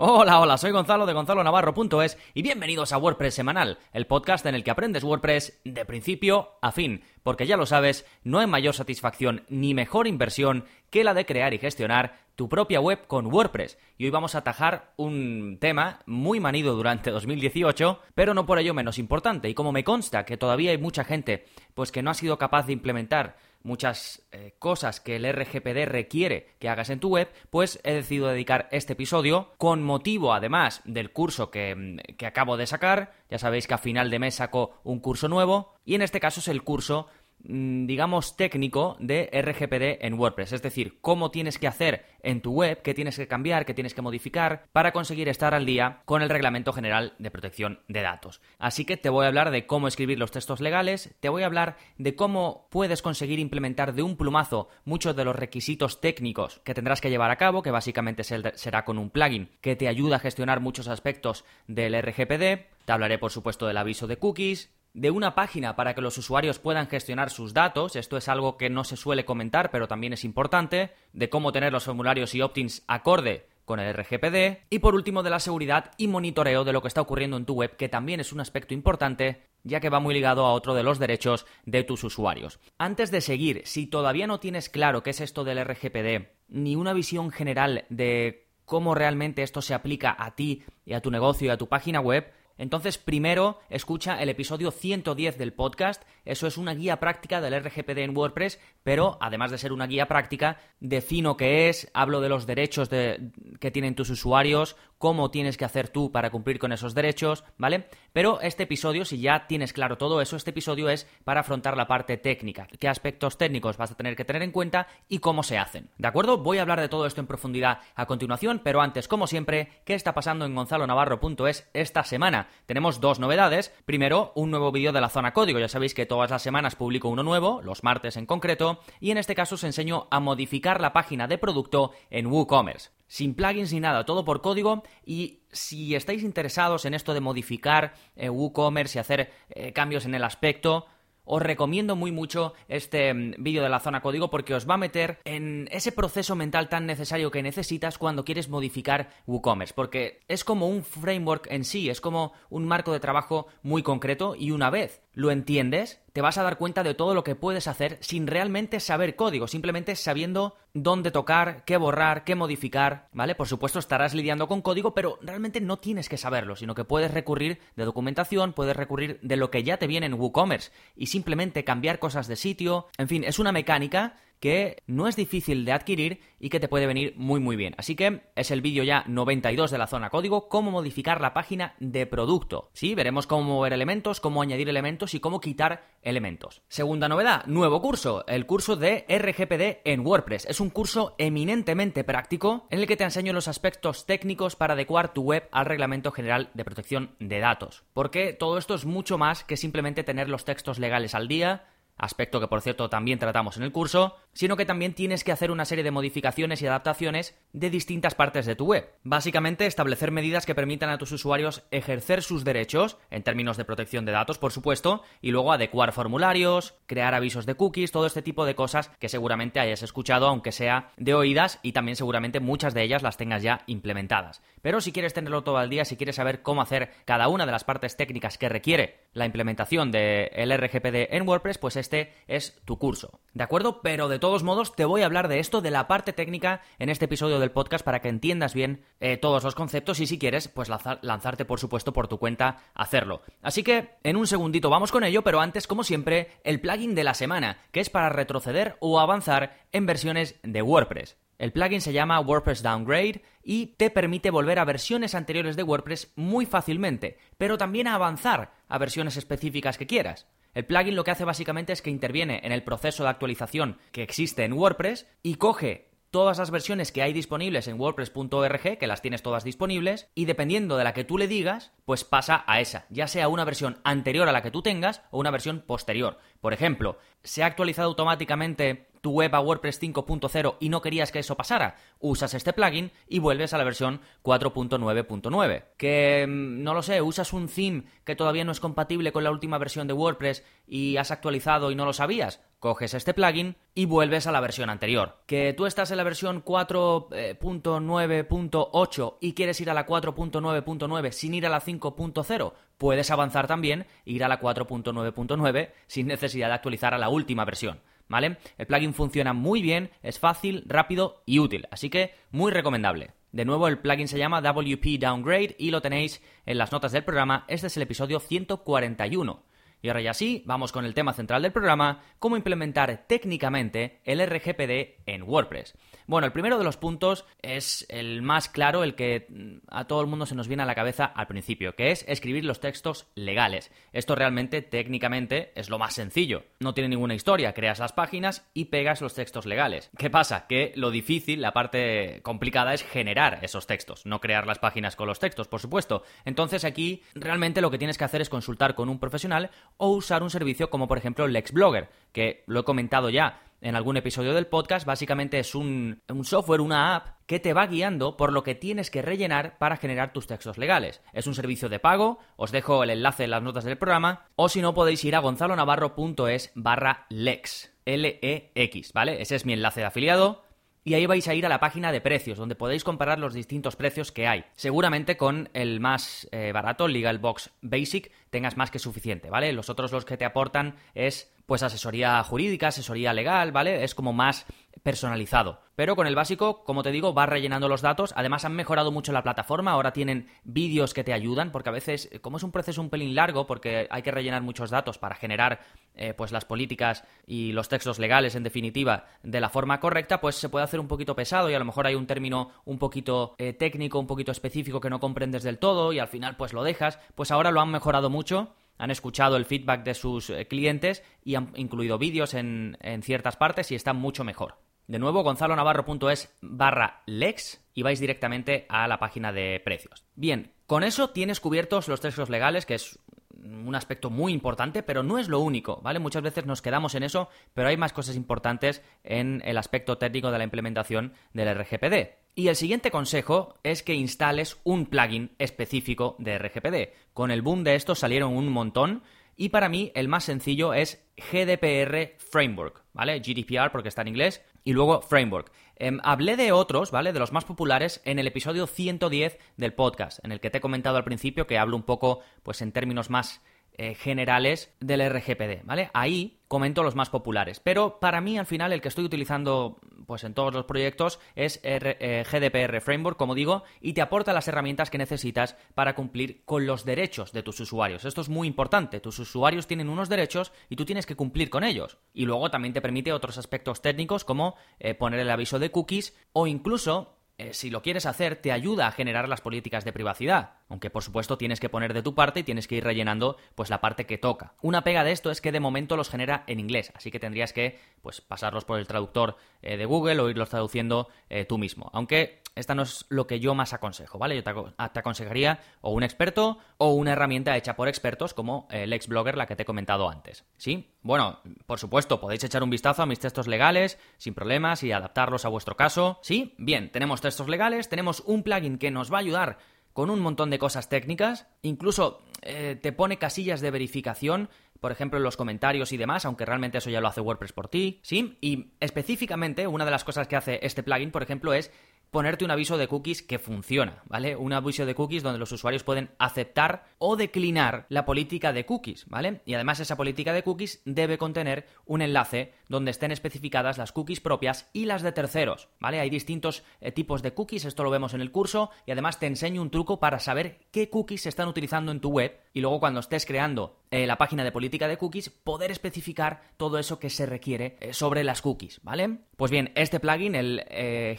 Hola, 0.00 0.38
hola, 0.38 0.56
soy 0.58 0.70
Gonzalo 0.70 1.06
de 1.06 1.12
Gonzalo 1.12 1.42
Navarro.es 1.42 2.16
y 2.32 2.42
bienvenidos 2.42 2.92
a 2.92 2.98
WordPress 2.98 3.34
Semanal, 3.34 3.78
el 3.92 4.06
podcast 4.06 4.46
en 4.46 4.54
el 4.54 4.62
que 4.62 4.70
aprendes 4.70 5.02
WordPress 5.02 5.60
de 5.64 5.84
principio 5.84 6.50
a 6.62 6.70
fin, 6.70 7.02
porque 7.24 7.48
ya 7.48 7.56
lo 7.56 7.66
sabes, 7.66 8.06
no 8.22 8.38
hay 8.38 8.46
mayor 8.46 8.74
satisfacción 8.74 9.44
ni 9.48 9.74
mejor 9.74 10.06
inversión 10.06 10.66
que 10.90 11.02
la 11.02 11.14
de 11.14 11.26
crear 11.26 11.52
y 11.52 11.58
gestionar 11.58 12.20
tu 12.36 12.48
propia 12.48 12.80
web 12.80 13.08
con 13.08 13.26
WordPress. 13.26 13.76
Y 13.96 14.04
hoy 14.04 14.10
vamos 14.10 14.36
a 14.36 14.38
atajar 14.38 14.92
un 14.96 15.58
tema 15.60 15.98
muy 16.06 16.38
manido 16.38 16.76
durante 16.76 17.10
2018, 17.10 18.00
pero 18.14 18.34
no 18.34 18.46
por 18.46 18.60
ello 18.60 18.74
menos 18.74 19.00
importante. 19.00 19.48
Y 19.48 19.54
como 19.54 19.72
me 19.72 19.82
consta 19.82 20.24
que 20.24 20.36
todavía 20.36 20.70
hay 20.70 20.78
mucha 20.78 21.02
gente 21.02 21.46
pues 21.74 21.90
que 21.90 22.04
no 22.04 22.10
ha 22.10 22.14
sido 22.14 22.38
capaz 22.38 22.66
de 22.66 22.72
implementar 22.72 23.36
muchas 23.62 24.22
eh, 24.32 24.54
cosas 24.58 25.00
que 25.00 25.16
el 25.16 25.30
RGPD 25.30 25.86
requiere 25.86 26.54
que 26.58 26.68
hagas 26.68 26.90
en 26.90 27.00
tu 27.00 27.10
web, 27.10 27.28
pues 27.50 27.80
he 27.84 27.94
decidido 27.94 28.28
dedicar 28.28 28.68
este 28.72 28.94
episodio 28.94 29.52
con 29.58 29.82
motivo 29.82 30.32
además 30.32 30.82
del 30.84 31.12
curso 31.12 31.50
que, 31.50 31.74
mm, 31.74 32.16
que 32.16 32.26
acabo 32.26 32.56
de 32.56 32.66
sacar. 32.66 33.12
Ya 33.30 33.38
sabéis 33.38 33.66
que 33.66 33.74
a 33.74 33.78
final 33.78 34.10
de 34.10 34.18
mes 34.18 34.36
saco 34.36 34.80
un 34.84 35.00
curso 35.00 35.28
nuevo 35.28 35.74
y 35.84 35.94
en 35.94 36.02
este 36.02 36.20
caso 36.20 36.40
es 36.40 36.48
el 36.48 36.62
curso 36.62 37.08
digamos, 37.40 38.36
técnico 38.36 38.96
de 39.00 39.30
RGPD 39.32 40.04
en 40.04 40.14
WordPress. 40.18 40.52
Es 40.52 40.62
decir, 40.62 40.98
cómo 41.00 41.30
tienes 41.30 41.58
que 41.58 41.66
hacer 41.66 42.04
en 42.22 42.40
tu 42.40 42.52
web, 42.52 42.82
qué 42.82 42.94
tienes 42.94 43.16
que 43.16 43.28
cambiar, 43.28 43.64
qué 43.64 43.74
tienes 43.74 43.94
que 43.94 44.02
modificar 44.02 44.66
para 44.72 44.92
conseguir 44.92 45.28
estar 45.28 45.54
al 45.54 45.66
día 45.66 46.02
con 46.04 46.22
el 46.22 46.28
Reglamento 46.28 46.72
General 46.72 47.14
de 47.18 47.30
Protección 47.30 47.80
de 47.88 48.02
Datos. 48.02 48.40
Así 48.58 48.84
que 48.84 48.96
te 48.96 49.08
voy 49.08 49.24
a 49.24 49.28
hablar 49.28 49.50
de 49.50 49.66
cómo 49.66 49.88
escribir 49.88 50.18
los 50.18 50.30
textos 50.30 50.60
legales, 50.60 51.14
te 51.20 51.28
voy 51.28 51.42
a 51.42 51.46
hablar 51.46 51.76
de 51.96 52.16
cómo 52.16 52.68
puedes 52.70 53.02
conseguir 53.02 53.38
implementar 53.38 53.94
de 53.94 54.02
un 54.02 54.16
plumazo 54.16 54.68
muchos 54.84 55.14
de 55.16 55.24
los 55.24 55.36
requisitos 55.36 56.00
técnicos 56.00 56.60
que 56.64 56.74
tendrás 56.74 57.00
que 57.00 57.10
llevar 57.10 57.30
a 57.30 57.36
cabo, 57.36 57.62
que 57.62 57.70
básicamente 57.70 58.24
será 58.24 58.84
con 58.84 58.98
un 58.98 59.10
plugin 59.10 59.50
que 59.60 59.76
te 59.76 59.88
ayuda 59.88 60.16
a 60.16 60.20
gestionar 60.20 60.60
muchos 60.60 60.88
aspectos 60.88 61.44
del 61.66 62.00
RGPD. 62.00 62.66
Te 62.84 62.92
hablaré, 62.92 63.18
por 63.18 63.30
supuesto, 63.30 63.66
del 63.66 63.76
aviso 63.76 64.06
de 64.06 64.16
cookies, 64.16 64.72
de 64.98 65.12
una 65.12 65.36
página 65.36 65.76
para 65.76 65.94
que 65.94 66.00
los 66.00 66.18
usuarios 66.18 66.58
puedan 66.58 66.88
gestionar 66.88 67.30
sus 67.30 67.54
datos, 67.54 67.94
esto 67.94 68.16
es 68.16 68.28
algo 68.28 68.56
que 68.56 68.68
no 68.68 68.82
se 68.82 68.96
suele 68.96 69.24
comentar, 69.24 69.70
pero 69.70 69.86
también 69.86 70.12
es 70.12 70.24
importante, 70.24 70.90
de 71.12 71.30
cómo 71.30 71.52
tener 71.52 71.72
los 71.72 71.84
formularios 71.84 72.34
y 72.34 72.42
opt-ins 72.42 72.82
acorde 72.88 73.46
con 73.64 73.78
el 73.78 73.94
RGPD, 73.94 74.66
y 74.70 74.78
por 74.80 74.94
último 74.94 75.22
de 75.22 75.30
la 75.30 75.38
seguridad 75.38 75.92
y 75.98 76.08
monitoreo 76.08 76.64
de 76.64 76.72
lo 76.72 76.82
que 76.82 76.88
está 76.88 77.00
ocurriendo 77.00 77.36
en 77.36 77.44
tu 77.44 77.54
web, 77.54 77.76
que 77.76 77.88
también 77.88 78.18
es 78.18 78.32
un 78.32 78.40
aspecto 78.40 78.74
importante, 78.74 79.42
ya 79.62 79.78
que 79.78 79.90
va 79.90 80.00
muy 80.00 80.14
ligado 80.14 80.44
a 80.46 80.52
otro 80.52 80.74
de 80.74 80.82
los 80.82 80.98
derechos 80.98 81.46
de 81.64 81.84
tus 81.84 82.02
usuarios. 82.02 82.58
Antes 82.78 83.12
de 83.12 83.20
seguir, 83.20 83.62
si 83.66 83.86
todavía 83.86 84.26
no 84.26 84.40
tienes 84.40 84.68
claro 84.68 85.02
qué 85.02 85.10
es 85.10 85.20
esto 85.20 85.44
del 85.44 85.64
RGPD, 85.64 86.28
ni 86.48 86.74
una 86.74 86.92
visión 86.92 87.30
general 87.30 87.84
de 87.88 88.48
cómo 88.64 88.94
realmente 88.94 89.42
esto 89.42 89.62
se 89.62 89.74
aplica 89.74 90.16
a 90.18 90.34
ti 90.34 90.64
y 90.84 90.94
a 90.94 91.00
tu 91.00 91.10
negocio 91.10 91.46
y 91.46 91.50
a 91.50 91.58
tu 91.58 91.68
página 91.68 92.00
web, 92.00 92.32
entonces, 92.58 92.98
primero, 92.98 93.60
escucha 93.70 94.20
el 94.20 94.28
episodio 94.28 94.72
110 94.72 95.38
del 95.38 95.52
podcast. 95.52 96.02
Eso 96.24 96.48
es 96.48 96.58
una 96.58 96.74
guía 96.74 96.98
práctica 96.98 97.40
del 97.40 97.62
RGPD 97.62 97.98
en 97.98 98.16
WordPress, 98.16 98.60
pero 98.82 99.16
además 99.20 99.52
de 99.52 99.58
ser 99.58 99.72
una 99.72 99.86
guía 99.86 100.08
práctica, 100.08 100.58
defino 100.80 101.36
qué 101.36 101.68
es, 101.68 101.88
hablo 101.94 102.20
de 102.20 102.28
los 102.28 102.46
derechos 102.46 102.88
que 102.88 103.70
tienen 103.70 103.94
tus 103.94 104.10
usuarios, 104.10 104.76
cómo 104.98 105.30
tienes 105.30 105.56
que 105.56 105.64
hacer 105.64 105.88
tú 105.88 106.12
para 106.12 106.30
cumplir 106.30 106.58
con 106.58 106.72
esos 106.72 106.94
derechos, 106.94 107.44
¿vale? 107.56 107.88
Pero 108.12 108.40
este 108.40 108.64
episodio, 108.64 109.04
si 109.04 109.20
ya 109.20 109.46
tienes 109.46 109.72
claro 109.72 109.98
todo 109.98 110.20
eso, 110.20 110.36
este 110.36 110.50
episodio 110.50 110.88
es 110.90 111.06
para 111.24 111.40
afrontar 111.40 111.76
la 111.76 111.86
parte 111.86 112.16
técnica. 112.16 112.66
¿Qué 112.78 112.88
aspectos 112.88 113.38
técnicos 113.38 113.76
vas 113.76 113.92
a 113.92 113.96
tener 113.96 114.16
que 114.16 114.24
tener 114.24 114.42
en 114.42 114.52
cuenta 114.52 114.88
y 115.08 115.20
cómo 115.20 115.42
se 115.42 115.58
hacen? 115.58 115.90
¿De 115.98 116.08
acuerdo? 116.08 116.38
Voy 116.38 116.58
a 116.58 116.62
hablar 116.62 116.80
de 116.80 116.88
todo 116.88 117.06
esto 117.06 117.20
en 117.20 117.26
profundidad 117.26 117.80
a 117.94 118.06
continuación, 118.06 118.60
pero 118.62 118.80
antes, 118.80 119.08
como 119.08 119.26
siempre, 119.26 119.82
¿qué 119.84 119.94
está 119.94 120.14
pasando 120.14 120.44
en 120.44 120.54
gonzalonavarro.es 120.54 121.68
esta 121.72 122.04
semana? 122.04 122.48
tenemos 122.66 123.00
dos 123.00 123.18
novedades. 123.18 123.72
Primero, 123.86 124.32
un 124.34 124.50
nuevo 124.50 124.72
vídeo 124.72 124.92
de 124.92 125.00
la 125.00 125.08
zona 125.08 125.32
código. 125.32 125.58
Ya 125.58 125.68
sabéis 125.68 125.94
que 125.94 126.06
todas 126.06 126.30
las 126.30 126.42
semanas 126.42 126.76
publico 126.76 127.08
uno 127.08 127.22
nuevo, 127.22 127.60
los 127.62 127.82
martes 127.82 128.16
en 128.16 128.26
concreto, 128.26 128.80
y 129.00 129.10
en 129.10 129.18
este 129.18 129.34
caso 129.34 129.54
os 129.54 129.64
enseño 129.64 130.06
a 130.10 130.20
modificar 130.20 130.80
la 130.80 130.92
página 130.92 131.26
de 131.26 131.38
producto 131.38 131.92
en 132.10 132.26
WooCommerce. 132.26 132.97
Sin 133.08 133.34
plugins 133.34 133.72
ni 133.72 133.80
nada, 133.80 134.04
todo 134.04 134.24
por 134.24 134.42
código. 134.42 134.84
Y 135.04 135.40
si 135.50 135.94
estáis 135.94 136.22
interesados 136.22 136.84
en 136.84 136.94
esto 136.94 137.14
de 137.14 137.20
modificar 137.20 137.94
eh, 138.14 138.28
WooCommerce 138.28 138.98
y 138.98 139.00
hacer 139.00 139.32
eh, 139.50 139.72
cambios 139.72 140.04
en 140.04 140.14
el 140.14 140.22
aspecto, 140.22 140.86
os 141.28 141.42
recomiendo 141.42 141.94
muy 141.94 142.10
mucho 142.10 142.54
este 142.68 143.12
mm, 143.12 143.34
vídeo 143.38 143.62
de 143.62 143.68
la 143.68 143.80
zona 143.80 144.00
código 144.00 144.30
porque 144.30 144.54
os 144.54 144.68
va 144.68 144.74
a 144.74 144.78
meter 144.78 145.20
en 145.24 145.68
ese 145.70 145.92
proceso 145.92 146.34
mental 146.34 146.68
tan 146.68 146.86
necesario 146.86 147.30
que 147.30 147.42
necesitas 147.42 147.98
cuando 147.98 148.24
quieres 148.24 148.48
modificar 148.48 149.10
WooCommerce, 149.26 149.74
porque 149.74 150.20
es 150.28 150.42
como 150.42 150.68
un 150.68 150.82
framework 150.82 151.46
en 151.50 151.64
sí, 151.64 151.90
es 151.90 152.00
como 152.00 152.32
un 152.50 152.66
marco 152.66 152.92
de 152.92 153.00
trabajo 153.00 153.46
muy 153.62 153.82
concreto 153.82 154.34
y 154.36 154.50
una 154.50 154.70
vez 154.70 155.02
lo 155.18 155.32
entiendes, 155.32 156.00
te 156.12 156.20
vas 156.20 156.38
a 156.38 156.44
dar 156.44 156.58
cuenta 156.58 156.84
de 156.84 156.94
todo 156.94 157.12
lo 157.12 157.24
que 157.24 157.34
puedes 157.34 157.66
hacer 157.66 157.98
sin 158.00 158.28
realmente 158.28 158.78
saber 158.78 159.16
código, 159.16 159.48
simplemente 159.48 159.96
sabiendo 159.96 160.54
dónde 160.74 161.10
tocar, 161.10 161.64
qué 161.64 161.76
borrar, 161.76 162.22
qué 162.22 162.36
modificar, 162.36 163.08
¿vale? 163.12 163.34
Por 163.34 163.48
supuesto 163.48 163.80
estarás 163.80 164.14
lidiando 164.14 164.46
con 164.46 164.62
código, 164.62 164.94
pero 164.94 165.18
realmente 165.20 165.60
no 165.60 165.80
tienes 165.80 166.08
que 166.08 166.18
saberlo, 166.18 166.54
sino 166.54 166.76
que 166.76 166.84
puedes 166.84 167.12
recurrir 167.12 167.58
de 167.74 167.84
documentación, 167.84 168.52
puedes 168.52 168.76
recurrir 168.76 169.18
de 169.20 169.36
lo 169.36 169.50
que 169.50 169.64
ya 169.64 169.76
te 169.76 169.88
viene 169.88 170.06
en 170.06 170.14
WooCommerce 170.14 170.70
y 170.94 171.06
simplemente 171.06 171.64
cambiar 171.64 171.98
cosas 171.98 172.28
de 172.28 172.36
sitio, 172.36 172.86
en 172.96 173.08
fin, 173.08 173.24
es 173.24 173.40
una 173.40 173.50
mecánica 173.50 174.14
que 174.40 174.82
no 174.86 175.08
es 175.08 175.16
difícil 175.16 175.64
de 175.64 175.72
adquirir 175.72 176.20
y 176.40 176.50
que 176.50 176.60
te 176.60 176.68
puede 176.68 176.86
venir 176.86 177.14
muy 177.16 177.40
muy 177.40 177.56
bien. 177.56 177.74
Así 177.78 177.96
que 177.96 178.22
es 178.36 178.50
el 178.50 178.60
vídeo 178.60 178.84
ya 178.84 179.04
92 179.06 179.70
de 179.70 179.78
la 179.78 179.86
zona 179.86 180.10
código, 180.10 180.48
cómo 180.48 180.70
modificar 180.70 181.20
la 181.20 181.34
página 181.34 181.74
de 181.80 182.06
producto. 182.06 182.70
Sí, 182.72 182.94
veremos 182.94 183.26
cómo 183.26 183.42
mover 183.42 183.72
elementos, 183.72 184.20
cómo 184.20 184.42
añadir 184.42 184.68
elementos 184.68 185.14
y 185.14 185.20
cómo 185.20 185.40
quitar 185.40 185.88
elementos. 186.02 186.62
Segunda 186.68 187.08
novedad, 187.08 187.44
nuevo 187.46 187.80
curso, 187.80 188.24
el 188.26 188.46
curso 188.46 188.76
de 188.76 189.04
RGPD 189.08 189.82
en 189.84 190.06
WordPress. 190.06 190.46
Es 190.46 190.60
un 190.60 190.70
curso 190.70 191.14
eminentemente 191.18 192.04
práctico 192.04 192.66
en 192.70 192.80
el 192.80 192.86
que 192.86 192.96
te 192.96 193.04
enseño 193.04 193.32
los 193.32 193.48
aspectos 193.48 194.06
técnicos 194.06 194.56
para 194.56 194.74
adecuar 194.74 195.12
tu 195.12 195.22
web 195.22 195.48
al 195.52 195.66
Reglamento 195.66 196.12
General 196.12 196.50
de 196.54 196.64
Protección 196.64 197.16
de 197.18 197.40
Datos. 197.40 197.84
Porque 197.92 198.32
todo 198.32 198.58
esto 198.58 198.74
es 198.74 198.84
mucho 198.84 199.18
más 199.18 199.44
que 199.44 199.56
simplemente 199.56 200.04
tener 200.04 200.28
los 200.28 200.44
textos 200.44 200.78
legales 200.78 201.14
al 201.14 201.28
día, 201.28 201.66
aspecto 201.96 202.40
que 202.40 202.48
por 202.48 202.60
cierto 202.60 202.88
también 202.88 203.18
tratamos 203.18 203.56
en 203.56 203.64
el 203.64 203.72
curso, 203.72 204.16
sino 204.38 204.56
que 204.56 204.64
también 204.64 204.94
tienes 204.94 205.24
que 205.24 205.32
hacer 205.32 205.50
una 205.50 205.64
serie 205.64 205.82
de 205.82 205.90
modificaciones 205.90 206.62
y 206.62 206.66
adaptaciones 206.68 207.36
de 207.52 207.70
distintas 207.70 208.14
partes 208.14 208.46
de 208.46 208.54
tu 208.54 208.66
web. 208.66 208.88
Básicamente 209.02 209.66
establecer 209.66 210.12
medidas 210.12 210.46
que 210.46 210.54
permitan 210.54 210.90
a 210.90 210.98
tus 210.98 211.10
usuarios 211.10 211.64
ejercer 211.72 212.22
sus 212.22 212.44
derechos, 212.44 212.98
en 213.10 213.24
términos 213.24 213.56
de 213.56 213.64
protección 213.64 214.04
de 214.04 214.12
datos 214.12 214.38
por 214.38 214.52
supuesto, 214.52 215.02
y 215.20 215.32
luego 215.32 215.52
adecuar 215.52 215.90
formularios, 215.90 216.76
crear 216.86 217.14
avisos 217.14 217.46
de 217.46 217.56
cookies, 217.56 217.90
todo 217.90 218.06
este 218.06 218.22
tipo 218.22 218.46
de 218.46 218.54
cosas 218.54 218.92
que 219.00 219.08
seguramente 219.08 219.58
hayas 219.58 219.82
escuchado 219.82 220.28
aunque 220.28 220.52
sea 220.52 220.92
de 220.96 221.14
oídas 221.14 221.58
y 221.64 221.72
también 221.72 221.96
seguramente 221.96 222.38
muchas 222.38 222.74
de 222.74 222.84
ellas 222.84 223.02
las 223.02 223.16
tengas 223.16 223.42
ya 223.42 223.62
implementadas. 223.66 224.40
Pero 224.62 224.80
si 224.80 224.92
quieres 224.92 225.14
tenerlo 225.14 225.42
todo 225.42 225.56
al 225.56 225.68
día, 225.68 225.84
si 225.84 225.96
quieres 225.96 226.14
saber 226.14 226.42
cómo 226.42 226.62
hacer 226.62 226.90
cada 227.06 227.26
una 227.26 227.44
de 227.44 227.50
las 227.50 227.64
partes 227.64 227.96
técnicas 227.96 228.38
que 228.38 228.48
requiere 228.48 229.08
la 229.14 229.26
implementación 229.26 229.90
del 229.90 230.56
RGPD 230.56 231.12
en 231.12 231.28
WordPress, 231.28 231.58
pues 231.58 231.76
este 231.76 232.14
es 232.28 232.60
tu 232.64 232.78
curso. 232.78 233.18
¿De 233.34 233.42
acuerdo? 233.42 233.82
Pero 233.82 234.08
de 234.08 234.20
todos 234.28 234.42
modos 234.42 234.76
te 234.76 234.84
voy 234.84 235.00
a 235.00 235.06
hablar 235.06 235.26
de 235.26 235.38
esto, 235.38 235.62
de 235.62 235.70
la 235.70 235.88
parte 235.88 236.12
técnica 236.12 236.60
en 236.78 236.90
este 236.90 237.06
episodio 237.06 237.40
del 237.40 237.50
podcast 237.50 237.82
para 237.82 238.02
que 238.02 238.10
entiendas 238.10 238.52
bien 238.52 238.84
eh, 239.00 239.16
todos 239.16 239.42
los 239.42 239.54
conceptos 239.54 240.00
y 240.00 240.06
si 240.06 240.18
quieres, 240.18 240.48
pues 240.48 240.68
lanzarte 241.00 241.46
por 241.46 241.58
supuesto 241.58 241.94
por 241.94 242.08
tu 242.08 242.18
cuenta 242.18 242.58
hacerlo. 242.74 243.22
Así 243.40 243.62
que 243.62 243.96
en 244.04 244.16
un 244.16 244.26
segundito 244.26 244.68
vamos 244.68 244.92
con 244.92 245.02
ello, 245.02 245.24
pero 245.24 245.40
antes, 245.40 245.66
como 245.66 245.82
siempre, 245.82 246.28
el 246.44 246.60
plugin 246.60 246.94
de 246.94 247.04
la 247.04 247.14
semana, 247.14 247.56
que 247.72 247.80
es 247.80 247.88
para 247.88 248.10
retroceder 248.10 248.76
o 248.80 249.00
avanzar 249.00 249.56
en 249.72 249.86
versiones 249.86 250.38
de 250.42 250.60
WordPress. 250.60 251.16
El 251.38 251.52
plugin 251.52 251.80
se 251.80 251.94
llama 251.94 252.20
WordPress 252.20 252.62
Downgrade 252.62 253.22
y 253.42 253.76
te 253.78 253.88
permite 253.88 254.30
volver 254.30 254.58
a 254.58 254.66
versiones 254.66 255.14
anteriores 255.14 255.56
de 255.56 255.62
WordPress 255.62 256.12
muy 256.16 256.44
fácilmente, 256.44 257.16
pero 257.38 257.56
también 257.56 257.86
avanzar 257.86 258.52
a 258.68 258.76
versiones 258.76 259.16
específicas 259.16 259.78
que 259.78 259.86
quieras. 259.86 260.26
El 260.54 260.64
plugin 260.64 260.96
lo 260.96 261.04
que 261.04 261.10
hace 261.10 261.24
básicamente 261.24 261.72
es 261.72 261.82
que 261.82 261.90
interviene 261.90 262.40
en 262.42 262.52
el 262.52 262.62
proceso 262.62 263.02
de 263.02 263.10
actualización 263.10 263.78
que 263.92 264.02
existe 264.02 264.44
en 264.44 264.54
WordPress 264.54 265.06
y 265.22 265.36
coge 265.36 265.88
todas 266.10 266.38
las 266.38 266.50
versiones 266.50 266.90
que 266.90 267.02
hay 267.02 267.12
disponibles 267.12 267.68
en 267.68 267.78
WordPress.org, 267.78 268.78
que 268.78 268.86
las 268.86 269.02
tienes 269.02 269.22
todas 269.22 269.44
disponibles, 269.44 270.08
y 270.14 270.24
dependiendo 270.24 270.76
de 270.76 270.84
la 270.84 270.94
que 270.94 271.04
tú 271.04 271.18
le 271.18 271.28
digas, 271.28 271.72
pues 271.84 272.04
pasa 272.04 272.44
a 272.46 272.60
esa, 272.60 272.86
ya 272.88 273.06
sea 273.08 273.28
una 273.28 273.44
versión 273.44 273.78
anterior 273.84 274.28
a 274.28 274.32
la 274.32 274.42
que 274.42 274.50
tú 274.50 274.62
tengas 274.62 275.02
o 275.10 275.18
una 275.18 275.30
versión 275.30 275.60
posterior. 275.60 276.18
Por 276.40 276.52
ejemplo, 276.52 276.98
se 277.22 277.42
ha 277.42 277.46
actualizado 277.46 277.88
automáticamente 277.88 278.87
tu 279.00 279.12
web 279.12 279.34
a 279.34 279.40
WordPress 279.40 279.80
5.0 279.80 280.56
y 280.60 280.68
no 280.68 280.82
querías 280.82 281.10
que 281.12 281.20
eso 281.20 281.36
pasara, 281.36 281.76
usas 281.98 282.34
este 282.34 282.52
plugin 282.52 282.92
y 283.08 283.18
vuelves 283.18 283.54
a 283.54 283.58
la 283.58 283.64
versión 283.64 284.00
4.9.9. 284.22 285.64
Que 285.76 286.26
mm, 286.28 286.62
no 286.62 286.74
lo 286.74 286.82
sé, 286.82 287.02
usas 287.02 287.32
un 287.32 287.48
theme 287.48 287.84
que 288.04 288.14
todavía 288.16 288.44
no 288.44 288.52
es 288.52 288.60
compatible 288.60 289.12
con 289.12 289.24
la 289.24 289.30
última 289.30 289.56
versión 289.58 289.86
de 289.86 289.94
WordPress 289.94 290.44
y 290.66 290.96
has 290.96 291.10
actualizado 291.10 291.70
y 291.70 291.74
no 291.74 291.84
lo 291.84 291.92
sabías, 291.92 292.40
coges 292.58 292.94
este 292.94 293.12
plugin 293.14 293.56
y 293.74 293.84
vuelves 293.86 294.26
a 294.26 294.32
la 294.32 294.40
versión 294.40 294.70
anterior. 294.70 295.18
Que 295.26 295.52
tú 295.52 295.66
estás 295.66 295.90
en 295.90 295.98
la 295.98 296.04
versión 296.04 296.42
4.9.8 296.44 299.16
y 299.20 299.34
quieres 299.34 299.60
ir 299.60 299.68
a 299.70 299.74
la 299.74 299.86
4.9.9 299.86 301.12
sin 301.12 301.34
ir 301.34 301.46
a 301.46 301.50
la 301.50 301.60
5.0, 301.60 302.52
puedes 302.76 303.10
avanzar 303.10 303.46
también 303.46 303.86
e 304.04 304.12
ir 304.12 304.24
a 304.24 304.28
la 304.28 304.40
4.9.9 304.40 305.70
sin 305.86 306.06
necesidad 306.06 306.48
de 306.48 306.54
actualizar 306.54 306.94
a 306.94 306.98
la 306.98 307.08
última 307.08 307.44
versión. 307.44 307.80
¿Vale? 308.08 308.38
El 308.56 308.66
plugin 308.66 308.94
funciona 308.94 309.32
muy 309.32 309.62
bien, 309.62 309.90
es 310.02 310.18
fácil, 310.18 310.64
rápido 310.66 311.22
y 311.26 311.38
útil, 311.40 311.68
así 311.70 311.90
que 311.90 312.14
muy 312.30 312.50
recomendable. 312.50 313.12
De 313.32 313.44
nuevo, 313.44 313.68
el 313.68 313.78
plugin 313.78 314.08
se 314.08 314.18
llama 314.18 314.40
WP 314.40 314.98
Downgrade 314.98 315.56
y 315.58 315.70
lo 315.70 315.82
tenéis 315.82 316.22
en 316.46 316.56
las 316.56 316.72
notas 316.72 316.92
del 316.92 317.04
programa. 317.04 317.44
Este 317.48 317.66
es 317.66 317.76
el 317.76 317.82
episodio 317.82 318.20
141. 318.20 319.42
Y 319.82 319.88
ahora 319.88 320.00
ya 320.00 320.14
sí, 320.14 320.42
vamos 320.46 320.72
con 320.72 320.84
el 320.84 320.94
tema 320.94 321.12
central 321.12 321.42
del 321.42 321.52
programa, 321.52 322.02
cómo 322.18 322.36
implementar 322.36 323.04
técnicamente 323.06 324.00
el 324.04 324.24
RGPD 324.24 325.02
en 325.06 325.22
WordPress. 325.22 325.74
Bueno, 326.06 326.26
el 326.26 326.32
primero 326.32 326.58
de 326.58 326.64
los 326.64 326.76
puntos 326.76 327.26
es 327.42 327.86
el 327.90 328.22
más 328.22 328.48
claro, 328.48 328.82
el 328.82 328.94
que 328.94 329.60
a 329.68 329.86
todo 329.86 330.00
el 330.00 330.06
mundo 330.06 330.26
se 330.26 330.34
nos 330.34 330.48
viene 330.48 330.62
a 330.62 330.66
la 330.66 330.74
cabeza 330.74 331.04
al 331.04 331.26
principio, 331.26 331.76
que 331.76 331.90
es 331.90 332.04
escribir 332.08 332.44
los 332.44 332.60
textos 332.60 333.06
legales. 333.14 333.70
Esto 333.92 334.14
realmente, 334.14 334.62
técnicamente, 334.62 335.52
es 335.54 335.68
lo 335.68 335.78
más 335.78 335.94
sencillo. 335.94 336.44
No 336.60 336.74
tiene 336.74 336.88
ninguna 336.88 337.14
historia, 337.14 337.52
creas 337.52 337.78
las 337.78 337.92
páginas 337.92 338.48
y 338.54 338.66
pegas 338.66 339.00
los 339.02 339.14
textos 339.14 339.46
legales. 339.46 339.90
¿Qué 339.98 340.08
pasa? 340.08 340.46
Que 340.48 340.72
lo 340.76 340.90
difícil, 340.90 341.42
la 341.42 341.52
parte 341.52 342.20
complicada 342.22 342.74
es 342.74 342.82
generar 342.82 343.40
esos 343.42 343.66
textos, 343.66 344.06
no 344.06 344.20
crear 344.20 344.46
las 344.46 344.58
páginas 344.58 344.96
con 344.96 345.08
los 345.08 345.18
textos, 345.18 345.46
por 345.46 345.60
supuesto. 345.60 346.02
Entonces 346.24 346.64
aquí 346.64 347.02
realmente 347.14 347.60
lo 347.60 347.70
que 347.70 347.78
tienes 347.78 347.98
que 347.98 348.04
hacer 348.04 348.22
es 348.22 348.30
consultar 348.30 348.74
con 348.74 348.88
un 348.88 348.98
profesional 348.98 349.50
o 349.78 349.88
usar 349.88 350.22
un 350.22 350.30
servicio 350.30 350.68
como 350.68 350.86
por 350.86 350.98
ejemplo 350.98 351.26
LexBlogger, 351.26 351.88
que 352.12 352.44
lo 352.46 352.60
he 352.60 352.64
comentado 352.64 353.08
ya 353.08 353.40
en 353.60 353.74
algún 353.74 353.96
episodio 353.96 354.34
del 354.34 354.46
podcast, 354.46 354.86
básicamente 354.86 355.38
es 355.38 355.54
un, 355.54 356.02
software, 356.22 356.60
una 356.60 356.94
app 356.94 357.08
que 357.26 357.40
te 357.40 357.52
va 357.52 357.66
guiando 357.66 358.16
por 358.16 358.32
lo 358.32 358.42
que 358.42 358.54
tienes 358.54 358.90
que 358.90 359.02
rellenar 359.02 359.58
para 359.58 359.76
generar 359.76 360.12
tus 360.12 360.26
textos 360.26 360.58
legales. 360.58 361.02
Es 361.12 361.26
un 361.26 361.34
servicio 361.34 361.68
de 361.68 361.80
pago, 361.80 362.18
os 362.36 362.52
dejo 362.52 362.82
el 362.84 362.90
enlace 362.90 363.24
en 363.24 363.30
las 363.30 363.42
notas 363.42 363.64
del 363.64 363.78
programa, 363.78 364.26
o 364.36 364.48
si 364.48 364.60
no 364.60 364.74
podéis 364.74 365.04
ir 365.04 365.16
a 365.16 365.20
gonzalonavarro.es 365.20 366.52
barra 366.54 367.06
lex, 367.08 367.72
L-E-X, 367.84 368.92
¿vale? 368.92 369.20
Ese 369.22 369.34
es 369.34 369.44
mi 369.44 369.54
enlace 369.54 369.80
de 369.80 369.86
afiliado 369.86 370.44
y 370.84 370.94
ahí 370.94 371.06
vais 371.06 371.26
a 371.28 371.34
ir 371.34 371.44
a 371.46 371.48
la 371.48 371.60
página 371.60 371.92
de 371.92 372.00
precios, 372.00 372.38
donde 372.38 372.54
podéis 372.54 372.84
comparar 372.84 373.18
los 373.18 373.34
distintos 373.34 373.76
precios 373.76 374.12
que 374.12 374.26
hay. 374.26 374.44
Seguramente 374.56 375.16
con 375.16 375.48
el 375.54 375.80
más 375.80 376.28
eh, 376.32 376.52
barato, 376.52 376.88
Legal 376.88 377.18
Box 377.18 377.50
Basic, 377.62 378.10
tengas 378.30 378.56
más 378.56 378.70
que 378.70 378.78
suficiente, 378.78 379.30
¿vale? 379.30 379.52
Los 379.52 379.70
otros 379.70 379.92
los 379.92 380.04
que 380.04 380.16
te 380.16 380.24
aportan 380.24 380.76
es 380.94 381.32
pues 381.46 381.62
asesoría 381.62 382.22
jurídica, 382.24 382.68
asesoría 382.68 383.14
legal, 383.14 383.52
¿vale? 383.52 383.82
Es 383.82 383.94
como 383.94 384.12
más 384.12 384.44
personalizado. 384.88 385.60
Pero 385.76 385.96
con 385.96 386.06
el 386.06 386.14
básico, 386.14 386.64
como 386.64 386.82
te 386.82 386.90
digo, 386.90 387.12
vas 387.12 387.28
rellenando 387.28 387.68
los 387.68 387.82
datos. 387.82 388.14
Además, 388.16 388.46
han 388.46 388.54
mejorado 388.54 388.90
mucho 388.90 389.12
la 389.12 389.22
plataforma. 389.22 389.72
Ahora 389.72 389.92
tienen 389.92 390.28
vídeos 390.42 390.94
que 390.94 391.04
te 391.04 391.12
ayudan, 391.12 391.52
porque 391.52 391.68
a 391.68 391.72
veces, 391.72 392.08
como 392.22 392.38
es 392.38 392.42
un 392.42 392.52
proceso 392.52 392.80
un 392.80 392.88
pelín 392.88 393.14
largo, 393.14 393.46
porque 393.46 393.86
hay 393.90 394.00
que 394.00 394.10
rellenar 394.10 394.40
muchos 394.40 394.70
datos 394.70 394.96
para 394.96 395.14
generar 395.14 395.60
eh, 395.94 396.14
pues 396.14 396.32
las 396.32 396.46
políticas 396.46 397.04
y 397.26 397.52
los 397.52 397.68
textos 397.68 397.98
legales, 397.98 398.34
en 398.34 398.44
definitiva, 398.44 399.08
de 399.22 399.40
la 399.42 399.50
forma 399.50 399.78
correcta, 399.78 400.22
pues 400.22 400.36
se 400.36 400.48
puede 400.48 400.64
hacer 400.64 400.80
un 400.80 400.88
poquito 400.88 401.14
pesado 401.14 401.50
y 401.50 401.54
a 401.54 401.58
lo 401.58 401.66
mejor 401.66 401.86
hay 401.86 401.96
un 401.96 402.06
término 402.06 402.50
un 402.64 402.78
poquito 402.78 403.34
eh, 403.36 403.52
técnico, 403.52 403.98
un 403.98 404.06
poquito 404.06 404.32
específico 404.32 404.80
que 404.80 404.88
no 404.88 405.00
comprendes 405.00 405.42
del 405.42 405.58
todo 405.58 405.92
y 405.92 405.98
al 405.98 406.08
final 406.08 406.38
pues 406.38 406.54
lo 406.54 406.64
dejas. 406.64 406.98
Pues 407.14 407.30
ahora 407.30 407.50
lo 407.50 407.60
han 407.60 407.70
mejorado 407.70 408.08
mucho 408.08 408.54
han 408.78 408.92
escuchado 408.92 409.36
el 409.36 409.44
feedback 409.44 409.84
de 409.84 409.94
sus 409.94 410.30
eh, 410.30 410.46
clientes 410.46 411.02
y 411.24 411.34
han 411.34 411.52
incluido 411.56 411.98
vídeos 411.98 412.32
en, 412.34 412.78
en, 412.80 413.02
ciertas 413.02 413.36
partes 413.36 413.72
y 413.72 413.74
están 413.74 413.96
mucho 413.96 414.22
mejor. 414.22 414.54
De 414.88 414.98
nuevo, 414.98 415.22
gonzalonavarro.es 415.22 416.34
barra 416.40 417.02
lex 417.04 417.62
y 417.74 417.82
vais 417.82 418.00
directamente 418.00 418.64
a 418.70 418.88
la 418.88 418.98
página 418.98 419.32
de 419.34 419.60
precios. 419.62 420.02
Bien, 420.14 420.50
con 420.66 420.82
eso 420.82 421.10
tienes 421.10 421.40
cubiertos 421.40 421.88
los 421.88 422.00
textos 422.00 422.30
legales, 422.30 422.64
que 422.64 422.76
es 422.76 422.98
un 423.44 423.74
aspecto 423.74 424.08
muy 424.08 424.32
importante, 424.32 424.82
pero 424.82 425.02
no 425.02 425.18
es 425.18 425.28
lo 425.28 425.40
único, 425.40 425.82
¿vale? 425.82 425.98
Muchas 425.98 426.22
veces 426.22 426.46
nos 426.46 426.62
quedamos 426.62 426.94
en 426.94 427.02
eso, 427.02 427.28
pero 427.52 427.68
hay 427.68 427.76
más 427.76 427.92
cosas 427.92 428.16
importantes 428.16 428.82
en 429.04 429.42
el 429.44 429.58
aspecto 429.58 429.98
técnico 429.98 430.30
de 430.30 430.38
la 430.38 430.44
implementación 430.44 431.12
del 431.34 431.54
RGPD. 431.54 432.16
Y 432.34 432.48
el 432.48 432.56
siguiente 432.56 432.90
consejo 432.90 433.58
es 433.64 433.82
que 433.82 433.92
instales 433.92 434.58
un 434.64 434.86
plugin 434.86 435.32
específico 435.38 436.16
de 436.18 436.38
RGPD. 436.38 437.12
Con 437.12 437.30
el 437.30 437.42
boom 437.42 437.62
de 437.62 437.74
estos 437.74 437.98
salieron 437.98 438.34
un 438.34 438.48
montón 438.48 439.02
y 439.36 439.50
para 439.50 439.68
mí 439.68 439.92
el 439.94 440.08
más 440.08 440.24
sencillo 440.24 440.74
es 440.74 441.06
GDPR 441.16 442.16
Framework, 442.18 442.84
¿vale? 442.92 443.20
GDPR 443.20 443.70
porque 443.70 443.88
está 443.88 444.02
en 444.02 444.08
inglés 444.08 444.44
y 444.68 444.74
luego 444.74 445.00
Framework. 445.00 445.50
Em, 445.76 445.98
hablé 446.02 446.36
de 446.36 446.52
otros, 446.52 446.90
¿vale? 446.90 447.14
De 447.14 447.18
los 447.18 447.32
más 447.32 447.46
populares 447.46 448.02
en 448.04 448.18
el 448.18 448.26
episodio 448.26 448.66
110 448.66 449.38
del 449.56 449.72
podcast, 449.72 450.22
en 450.22 450.30
el 450.30 450.40
que 450.40 450.50
te 450.50 450.58
he 450.58 450.60
comentado 450.60 450.98
al 450.98 451.04
principio 451.04 451.46
que 451.46 451.56
hablo 451.56 451.74
un 451.74 451.84
poco, 451.84 452.20
pues 452.42 452.60
en 452.60 452.72
términos 452.72 453.08
más 453.08 453.40
eh, 453.78 453.94
generales 453.94 454.74
del 454.80 455.08
RGPD, 455.08 455.64
¿vale? 455.64 455.90
Ahí 455.94 456.40
comento 456.48 456.82
los 456.82 456.94
más 456.94 457.10
populares, 457.10 457.60
pero 457.60 458.00
para 458.00 458.20
mí 458.20 458.38
al 458.38 458.46
final 458.46 458.72
el 458.72 458.80
que 458.80 458.88
estoy 458.88 459.04
utilizando 459.04 459.78
pues 460.06 460.24
en 460.24 460.32
todos 460.32 460.54
los 460.54 460.64
proyectos 460.64 461.20
es 461.36 461.60
eh, 461.62 462.24
GDPR 462.28 462.80
Framework, 462.80 463.18
como 463.18 463.34
digo, 463.34 463.64
y 463.80 463.92
te 463.92 464.00
aporta 464.00 464.32
las 464.32 464.48
herramientas 464.48 464.88
que 464.90 464.96
necesitas 464.98 465.56
para 465.74 465.94
cumplir 465.94 466.42
con 466.44 466.66
los 466.66 466.84
derechos 466.84 467.32
de 467.32 467.42
tus 467.42 467.60
usuarios. 467.60 468.04
Esto 468.06 468.22
es 468.22 468.28
muy 468.28 468.48
importante, 468.48 469.00
tus 469.00 469.18
usuarios 469.18 469.66
tienen 469.66 469.90
unos 469.90 470.08
derechos 470.08 470.52
y 470.70 470.76
tú 470.76 470.84
tienes 470.84 471.04
que 471.04 471.14
cumplir 471.14 471.50
con 471.50 471.62
ellos. 471.62 471.98
Y 472.14 472.24
luego 472.24 472.50
también 472.50 472.72
te 472.72 472.80
permite 472.80 473.12
otros 473.12 473.36
aspectos 473.38 473.82
técnicos 473.82 474.24
como 474.24 474.56
eh, 474.80 474.94
poner 474.94 475.20
el 475.20 475.30
aviso 475.30 475.58
de 475.58 475.70
cookies 475.70 476.16
o 476.32 476.46
incluso 476.46 477.17
eh, 477.38 477.54
si 477.54 477.70
lo 477.70 477.82
quieres 477.82 478.04
hacer, 478.04 478.34
te 478.34 478.50
ayuda 478.50 478.88
a 478.88 478.92
generar 478.92 479.28
las 479.28 479.40
políticas 479.40 479.84
de 479.84 479.92
privacidad. 479.92 480.54
Aunque 480.68 480.90
por 480.90 481.04
supuesto 481.04 481.38
tienes 481.38 481.60
que 481.60 481.68
poner 481.68 481.94
de 481.94 482.02
tu 482.02 482.14
parte 482.14 482.40
y 482.40 482.42
tienes 482.42 482.66
que 482.66 482.74
ir 482.74 482.84
rellenando 482.84 483.36
pues 483.54 483.70
la 483.70 483.80
parte 483.80 484.06
que 484.06 484.18
toca. 484.18 484.54
Una 484.60 484.82
pega 484.82 485.04
de 485.04 485.12
esto 485.12 485.30
es 485.30 485.40
que 485.40 485.52
de 485.52 485.60
momento 485.60 485.96
los 485.96 486.10
genera 486.10 486.42
en 486.48 486.58
inglés, 486.58 486.92
así 486.96 487.12
que 487.12 487.20
tendrías 487.20 487.52
que 487.52 487.78
pues 488.02 488.20
pasarlos 488.20 488.64
por 488.64 488.80
el 488.80 488.88
traductor 488.88 489.36
eh, 489.62 489.76
de 489.76 489.84
Google 489.84 490.20
o 490.20 490.28
irlos 490.28 490.50
traduciendo 490.50 491.08
eh, 491.30 491.44
tú 491.44 491.58
mismo. 491.58 491.90
Aunque 491.92 492.42
esta 492.58 492.74
no 492.74 492.82
es 492.82 493.06
lo 493.08 493.26
que 493.26 493.40
yo 493.40 493.54
más 493.54 493.72
aconsejo, 493.72 494.18
¿vale? 494.18 494.36
Yo 494.36 494.42
te, 494.42 494.50
aconsejaría 494.98 495.60
o 495.80 495.92
un 495.92 496.02
experto 496.02 496.58
o 496.76 496.92
una 496.92 497.12
herramienta 497.12 497.56
hecha 497.56 497.76
por 497.76 497.88
expertos 497.88 498.34
como 498.34 498.66
el 498.70 498.92
ex 498.92 499.08
blogger 499.08 499.36
la 499.36 499.46
que 499.46 499.56
te 499.56 499.62
he 499.62 499.66
comentado 499.66 500.10
antes. 500.10 500.44
¿Sí? 500.56 500.94
Bueno, 501.02 501.40
por 501.66 501.78
supuesto, 501.78 502.20
podéis 502.20 502.44
echar 502.44 502.62
un 502.62 502.70
vistazo 502.70 503.02
a 503.02 503.06
mis 503.06 503.20
textos 503.20 503.46
legales 503.46 503.98
sin 504.16 504.34
problemas 504.34 504.82
y 504.82 504.92
adaptarlos 504.92 505.44
a 505.44 505.48
vuestro 505.48 505.76
caso. 505.76 506.18
¿Sí? 506.22 506.54
Bien, 506.58 506.90
tenemos 506.90 507.20
textos 507.20 507.48
legales, 507.48 507.88
tenemos 507.88 508.20
un 508.26 508.42
plugin 508.42 508.78
que 508.78 508.90
nos 508.90 509.12
va 509.12 509.18
a 509.18 509.20
ayudar 509.20 509.58
con 509.92 510.10
un 510.10 510.20
montón 510.20 510.50
de 510.50 510.60
cosas 510.60 510.88
técnicas, 510.88 511.48
incluso 511.62 512.22
eh, 512.42 512.78
te 512.80 512.92
pone 512.92 513.18
casillas 513.18 513.60
de 513.60 513.72
verificación 513.72 514.48
por 514.80 514.92
ejemplo, 514.92 515.18
en 515.18 515.24
los 515.24 515.36
comentarios 515.36 515.92
y 515.92 515.96
demás, 515.96 516.24
aunque 516.24 516.44
realmente 516.44 516.78
eso 516.78 516.90
ya 516.90 517.00
lo 517.00 517.08
hace 517.08 517.20
WordPress 517.20 517.52
por 517.52 517.68
ti, 517.68 518.00
¿sí? 518.02 518.38
Y 518.40 518.74
específicamente, 518.80 519.66
una 519.66 519.84
de 519.84 519.90
las 519.90 520.04
cosas 520.04 520.28
que 520.28 520.36
hace 520.36 520.60
este 520.62 520.82
plugin, 520.82 521.10
por 521.10 521.22
ejemplo, 521.22 521.52
es 521.52 521.72
ponerte 522.10 522.44
un 522.44 522.50
aviso 522.50 522.78
de 522.78 522.88
cookies 522.88 523.22
que 523.22 523.38
funciona, 523.38 524.02
¿vale? 524.06 524.36
Un 524.36 524.52
aviso 524.52 524.86
de 524.86 524.94
cookies 524.94 525.22
donde 525.22 525.38
los 525.38 525.52
usuarios 525.52 525.84
pueden 525.84 526.10
aceptar 526.18 526.86
o 526.98 527.16
declinar 527.16 527.86
la 527.88 528.04
política 528.04 528.52
de 528.52 528.66
cookies, 528.66 529.06
¿vale? 529.08 529.40
Y 529.44 529.54
además 529.54 529.80
esa 529.80 529.96
política 529.96 530.32
de 530.32 530.42
cookies 530.42 530.82
debe 530.84 531.18
contener 531.18 531.66
un 531.86 532.02
enlace 532.02 532.54
donde 532.68 532.90
estén 532.90 533.12
especificadas 533.12 533.78
las 533.78 533.92
cookies 533.92 534.20
propias 534.20 534.68
y 534.72 534.86
las 534.86 535.02
de 535.02 535.12
terceros, 535.12 535.68
¿vale? 535.80 536.00
Hay 536.00 536.10
distintos 536.10 536.64
eh, 536.80 536.92
tipos 536.92 537.22
de 537.22 537.34
cookies, 537.34 537.64
esto 537.64 537.84
lo 537.84 537.90
vemos 537.90 538.14
en 538.14 538.20
el 538.20 538.32
curso, 538.32 538.70
y 538.86 538.92
además 538.92 539.18
te 539.18 539.26
enseño 539.26 539.62
un 539.62 539.70
truco 539.70 540.00
para 540.00 540.18
saber 540.18 540.60
qué 540.70 540.90
cookies 540.90 541.22
se 541.22 541.28
están 541.28 541.48
utilizando 541.48 541.92
en 541.92 542.00
tu 542.00 542.10
web 542.10 542.40
y 542.58 542.60
luego 542.60 542.80
cuando 542.80 542.98
estés 542.98 543.24
creando 543.24 543.76
eh, 543.92 544.04
la 544.04 544.18
página 544.18 544.42
de 544.42 544.50
política 544.50 544.88
de 544.88 544.96
cookies, 544.96 545.30
poder 545.30 545.70
especificar 545.70 546.42
todo 546.56 546.80
eso 546.80 546.98
que 546.98 547.08
se 547.08 547.24
requiere 547.24 547.76
eh, 547.78 547.92
sobre 547.92 548.24
las 548.24 548.42
cookies, 548.42 548.80
¿vale? 548.82 549.18
Pues 549.36 549.52
bien, 549.52 549.70
este 549.76 550.00
plugin, 550.00 550.34
el 550.34 550.64